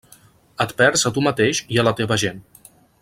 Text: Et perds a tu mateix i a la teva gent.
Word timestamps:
Et 0.63 0.71
perds 0.79 1.03
a 1.09 1.11
tu 1.17 1.23
mateix 1.27 1.61
i 1.77 1.79
a 1.83 1.85
la 1.89 1.95
teva 2.01 2.19
gent. 2.27 2.43